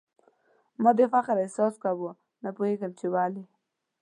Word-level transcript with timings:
ما 0.81 0.91
د 0.97 0.99
فخر 1.13 1.35
احساس 1.43 1.73
کاوه، 1.83 2.11
نه 2.43 2.49
پوهېږم 2.57 2.91
چي 2.99 3.07
ولي؟ 3.13 3.43